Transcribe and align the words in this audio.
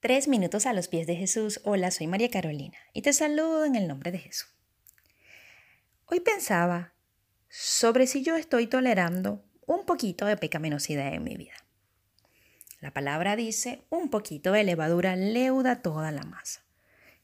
Tres 0.00 0.28
minutos 0.28 0.66
a 0.66 0.72
los 0.72 0.86
pies 0.86 1.08
de 1.08 1.16
Jesús. 1.16 1.60
Hola, 1.64 1.90
soy 1.90 2.06
María 2.06 2.30
Carolina 2.30 2.78
y 2.92 3.02
te 3.02 3.12
saludo 3.12 3.64
en 3.64 3.74
el 3.74 3.88
nombre 3.88 4.12
de 4.12 4.18
Jesús. 4.18 4.48
Hoy 6.06 6.20
pensaba 6.20 6.92
sobre 7.48 8.06
si 8.06 8.22
yo 8.22 8.36
estoy 8.36 8.68
tolerando 8.68 9.44
un 9.66 9.84
poquito 9.84 10.24
de 10.26 10.36
pecaminosidad 10.36 11.12
en 11.12 11.24
mi 11.24 11.36
vida. 11.36 11.54
La 12.78 12.92
palabra 12.92 13.34
dice, 13.34 13.82
un 13.90 14.08
poquito 14.08 14.52
de 14.52 14.62
levadura 14.62 15.16
leuda 15.16 15.82
toda 15.82 16.12
la 16.12 16.22
masa. 16.22 16.62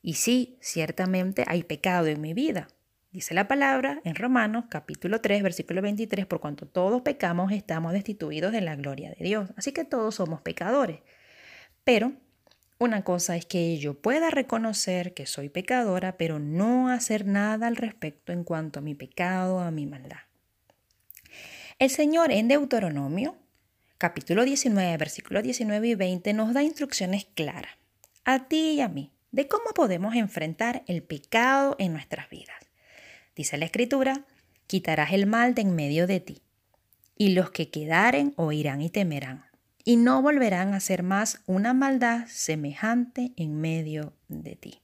Y 0.00 0.14
sí, 0.14 0.56
ciertamente 0.62 1.44
hay 1.48 1.64
pecado 1.64 2.06
en 2.06 2.22
mi 2.22 2.32
vida. 2.32 2.68
Dice 3.10 3.34
la 3.34 3.48
palabra 3.48 4.00
en 4.04 4.14
Romanos 4.14 4.64
capítulo 4.70 5.20
3, 5.20 5.42
versículo 5.42 5.82
23, 5.82 6.24
por 6.24 6.40
cuanto 6.40 6.66
todos 6.66 7.02
pecamos 7.02 7.52
estamos 7.52 7.92
destituidos 7.92 8.50
de 8.50 8.62
la 8.62 8.76
gloria 8.76 9.10
de 9.10 9.22
Dios. 9.22 9.50
Así 9.58 9.72
que 9.72 9.84
todos 9.84 10.14
somos 10.14 10.40
pecadores. 10.40 11.00
Pero 11.84 12.14
una 12.82 13.04
cosa 13.04 13.36
es 13.36 13.46
que 13.46 13.78
yo 13.78 13.94
pueda 13.94 14.28
reconocer 14.28 15.14
que 15.14 15.24
soy 15.24 15.48
pecadora, 15.48 16.16
pero 16.16 16.40
no 16.40 16.88
hacer 16.88 17.26
nada 17.26 17.68
al 17.68 17.76
respecto 17.76 18.32
en 18.32 18.42
cuanto 18.42 18.80
a 18.80 18.82
mi 18.82 18.96
pecado, 18.96 19.60
a 19.60 19.70
mi 19.70 19.86
maldad. 19.86 20.18
El 21.78 21.90
Señor 21.90 22.32
en 22.32 22.48
Deuteronomio, 22.48 23.36
capítulo 23.98 24.44
19, 24.44 24.96
versículos 24.96 25.44
19 25.44 25.88
y 25.88 25.94
20, 25.94 26.32
nos 26.32 26.54
da 26.54 26.64
instrucciones 26.64 27.26
claras, 27.36 27.72
a 28.24 28.48
ti 28.48 28.72
y 28.72 28.80
a 28.80 28.88
mí, 28.88 29.12
de 29.30 29.46
cómo 29.46 29.70
podemos 29.74 30.16
enfrentar 30.16 30.82
el 30.88 31.04
pecado 31.04 31.76
en 31.78 31.92
nuestras 31.92 32.28
vidas. 32.30 32.56
Dice 33.36 33.58
la 33.58 33.66
Escritura, 33.66 34.26
quitarás 34.66 35.12
el 35.12 35.26
mal 35.26 35.54
de 35.54 35.62
en 35.62 35.76
medio 35.76 36.08
de 36.08 36.18
ti, 36.18 36.42
y 37.16 37.28
los 37.34 37.52
que 37.52 37.70
quedaren 37.70 38.34
oirán 38.36 38.82
y 38.82 38.90
temerán 38.90 39.51
y 39.84 39.96
no 39.96 40.22
volverán 40.22 40.74
a 40.74 40.78
hacer 40.78 41.02
más 41.02 41.42
una 41.46 41.74
maldad 41.74 42.26
semejante 42.28 43.32
en 43.36 43.60
medio 43.60 44.12
de 44.28 44.56
ti. 44.56 44.82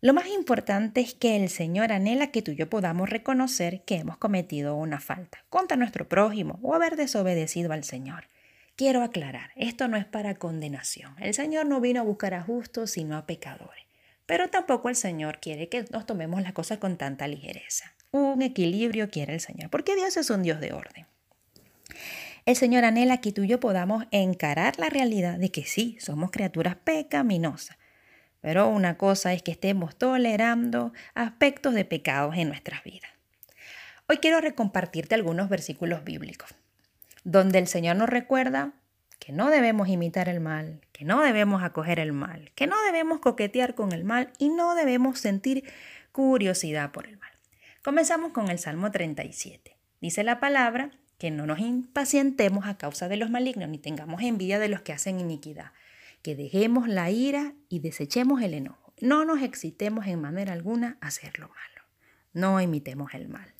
Lo 0.00 0.14
más 0.14 0.26
importante 0.26 1.00
es 1.00 1.14
que 1.14 1.36
el 1.36 1.48
Señor 1.48 1.92
anhela 1.92 2.32
que 2.32 2.42
tú 2.42 2.50
y 2.50 2.56
yo 2.56 2.68
podamos 2.68 3.08
reconocer 3.08 3.82
que 3.84 3.98
hemos 3.98 4.16
cometido 4.16 4.74
una 4.74 4.98
falta 4.98 5.44
contra 5.48 5.76
nuestro 5.76 6.08
prójimo 6.08 6.58
o 6.60 6.74
haber 6.74 6.96
desobedecido 6.96 7.72
al 7.72 7.84
Señor. 7.84 8.24
Quiero 8.74 9.02
aclarar, 9.02 9.50
esto 9.54 9.86
no 9.86 9.96
es 9.96 10.04
para 10.04 10.34
condenación. 10.34 11.14
El 11.20 11.34
Señor 11.34 11.66
no 11.66 11.80
vino 11.80 12.00
a 12.00 12.04
buscar 12.04 12.34
a 12.34 12.42
justos, 12.42 12.90
sino 12.90 13.16
a 13.16 13.26
pecadores. 13.26 13.84
Pero 14.26 14.48
tampoco 14.48 14.88
el 14.88 14.96
Señor 14.96 15.38
quiere 15.40 15.68
que 15.68 15.84
nos 15.90 16.04
tomemos 16.04 16.42
las 16.42 16.52
cosas 16.52 16.78
con 16.78 16.96
tanta 16.96 17.28
ligereza. 17.28 17.92
Un 18.10 18.42
equilibrio 18.42 19.08
quiere 19.08 19.34
el 19.34 19.40
Señor, 19.40 19.70
porque 19.70 19.94
Dios 19.94 20.16
es 20.16 20.30
un 20.30 20.42
Dios 20.42 20.58
de 20.58 20.72
orden. 20.72 21.06
El 22.44 22.56
Señor 22.56 22.84
anhela 22.84 23.20
que 23.20 23.32
tú 23.32 23.44
y 23.44 23.48
yo 23.48 23.60
podamos 23.60 24.04
encarar 24.10 24.78
la 24.78 24.88
realidad 24.88 25.38
de 25.38 25.52
que 25.52 25.64
sí, 25.64 25.96
somos 26.00 26.32
criaturas 26.32 26.74
pecaminosas. 26.74 27.76
Pero 28.40 28.68
una 28.68 28.98
cosa 28.98 29.32
es 29.32 29.42
que 29.42 29.52
estemos 29.52 29.96
tolerando 29.96 30.92
aspectos 31.14 31.74
de 31.74 31.84
pecados 31.84 32.36
en 32.36 32.48
nuestras 32.48 32.82
vidas. 32.82 33.10
Hoy 34.08 34.18
quiero 34.18 34.40
recompartirte 34.40 35.14
algunos 35.14 35.48
versículos 35.48 36.02
bíblicos, 36.02 36.52
donde 37.22 37.60
el 37.60 37.68
Señor 37.68 37.94
nos 37.94 38.08
recuerda 38.08 38.72
que 39.20 39.32
no 39.32 39.48
debemos 39.48 39.88
imitar 39.88 40.28
el 40.28 40.40
mal, 40.40 40.80
que 40.90 41.04
no 41.04 41.22
debemos 41.22 41.62
acoger 41.62 42.00
el 42.00 42.12
mal, 42.12 42.50
que 42.56 42.66
no 42.66 42.74
debemos 42.82 43.20
coquetear 43.20 43.76
con 43.76 43.92
el 43.92 44.02
mal 44.02 44.32
y 44.38 44.48
no 44.48 44.74
debemos 44.74 45.20
sentir 45.20 45.62
curiosidad 46.10 46.90
por 46.90 47.06
el 47.06 47.18
mal. 47.18 47.30
Comenzamos 47.84 48.32
con 48.32 48.50
el 48.50 48.58
Salmo 48.58 48.90
37. 48.90 49.76
Dice 50.00 50.24
la 50.24 50.40
palabra, 50.40 50.90
que 51.22 51.30
no 51.30 51.46
nos 51.46 51.60
impacientemos 51.60 52.66
a 52.66 52.76
causa 52.76 53.06
de 53.06 53.16
los 53.16 53.30
malignos, 53.30 53.68
ni 53.68 53.78
tengamos 53.78 54.22
envidia 54.22 54.58
de 54.58 54.66
los 54.66 54.80
que 54.80 54.92
hacen 54.92 55.20
iniquidad, 55.20 55.70
que 56.20 56.34
dejemos 56.34 56.88
la 56.88 57.12
ira 57.12 57.54
y 57.68 57.78
desechemos 57.78 58.42
el 58.42 58.54
enojo. 58.54 58.92
No 59.00 59.24
nos 59.24 59.40
excitemos 59.40 60.08
en 60.08 60.20
manera 60.20 60.52
alguna 60.52 60.98
a 61.00 61.06
hacer 61.06 61.38
lo 61.38 61.46
malo. 61.46 61.86
No 62.32 62.60
imitemos 62.60 63.14
el 63.14 63.28
mal. 63.28 63.54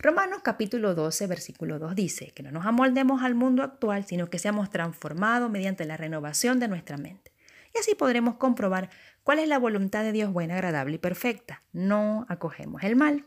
Romanos 0.00 0.42
capítulo 0.44 0.94
12, 0.94 1.28
versículo 1.28 1.78
2 1.78 1.94
dice 1.94 2.32
que 2.34 2.42
no 2.42 2.50
nos 2.50 2.66
amoldemos 2.66 3.22
al 3.22 3.34
mundo 3.34 3.62
actual, 3.62 4.04
sino 4.04 4.28
que 4.28 4.38
seamos 4.38 4.68
transformados 4.68 5.50
mediante 5.50 5.86
la 5.86 5.96
renovación 5.96 6.60
de 6.60 6.68
nuestra 6.68 6.98
mente. 6.98 7.32
Y 7.74 7.78
así 7.78 7.94
podremos 7.94 8.34
comprobar 8.34 8.90
cuál 9.22 9.38
es 9.38 9.48
la 9.48 9.58
voluntad 9.58 10.02
de 10.02 10.12
Dios 10.12 10.30
buena, 10.30 10.56
agradable 10.56 10.96
y 10.96 10.98
perfecta. 10.98 11.62
No 11.72 12.26
acogemos 12.28 12.82
el 12.82 12.96
mal. 12.96 13.24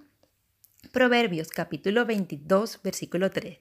Proverbios 0.92 1.50
capítulo 1.50 2.06
22, 2.06 2.82
versículo 2.84 3.32
3. 3.32 3.60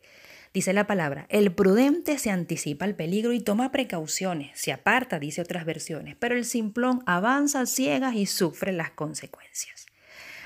Dice 0.52 0.72
la 0.72 0.86
palabra, 0.86 1.26
el 1.30 1.52
prudente 1.52 2.18
se 2.18 2.30
anticipa 2.30 2.84
al 2.84 2.94
peligro 2.94 3.32
y 3.32 3.40
toma 3.40 3.72
precauciones, 3.72 4.58
se 4.58 4.72
aparta, 4.72 5.18
dice 5.18 5.40
otras 5.40 5.64
versiones, 5.64 6.16
pero 6.16 6.36
el 6.36 6.44
simplón 6.44 7.02
avanza 7.06 7.66
ciegas 7.66 8.14
y 8.14 8.26
sufre 8.26 8.72
las 8.72 8.90
consecuencias. 8.90 9.86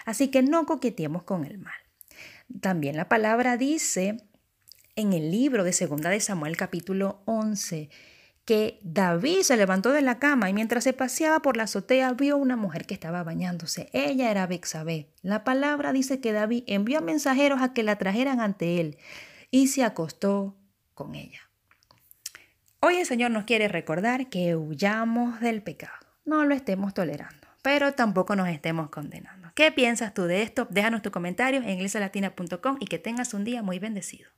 Así 0.06 0.28
que 0.28 0.42
no 0.42 0.64
coqueteemos 0.64 1.24
con 1.24 1.44
el 1.44 1.58
mal. 1.58 1.78
También 2.60 2.96
la 2.96 3.08
palabra 3.08 3.58
dice 3.58 4.16
en 4.96 5.12
el 5.12 5.30
libro 5.30 5.62
de 5.62 5.74
Segunda 5.74 6.08
de 6.08 6.20
Samuel 6.20 6.56
capítulo 6.56 7.20
11, 7.26 7.90
que 8.48 8.80
David 8.80 9.42
se 9.42 9.58
levantó 9.58 9.92
de 9.92 10.00
la 10.00 10.18
cama 10.18 10.48
y 10.48 10.54
mientras 10.54 10.82
se 10.82 10.94
paseaba 10.94 11.40
por 11.40 11.58
la 11.58 11.64
azotea 11.64 12.14
vio 12.14 12.38
una 12.38 12.56
mujer 12.56 12.86
que 12.86 12.94
estaba 12.94 13.22
bañándose. 13.22 13.90
Ella 13.92 14.30
era 14.30 14.46
Bexabé. 14.46 15.10
La 15.20 15.44
palabra 15.44 15.92
dice 15.92 16.22
que 16.22 16.32
David 16.32 16.64
envió 16.66 17.02
mensajeros 17.02 17.60
a 17.60 17.74
que 17.74 17.82
la 17.82 17.96
trajeran 17.96 18.40
ante 18.40 18.80
él 18.80 18.96
y 19.50 19.66
se 19.66 19.84
acostó 19.84 20.56
con 20.94 21.14
ella. 21.14 21.40
Hoy 22.80 22.96
el 22.96 23.04
Señor 23.04 23.32
nos 23.32 23.44
quiere 23.44 23.68
recordar 23.68 24.30
que 24.30 24.56
huyamos 24.56 25.40
del 25.40 25.62
pecado. 25.62 26.06
No 26.24 26.46
lo 26.46 26.54
estemos 26.54 26.94
tolerando, 26.94 27.48
pero 27.60 27.92
tampoco 27.92 28.34
nos 28.34 28.48
estemos 28.48 28.88
condenando. 28.88 29.50
¿Qué 29.54 29.72
piensas 29.72 30.14
tú 30.14 30.22
de 30.22 30.40
esto? 30.40 30.66
Déjanos 30.70 31.02
tus 31.02 31.12
comentarios 31.12 31.64
en 31.64 31.72
iglesialatina.com 31.72 32.78
y 32.80 32.86
que 32.86 32.98
tengas 32.98 33.34
un 33.34 33.44
día 33.44 33.62
muy 33.62 33.78
bendecido. 33.78 34.30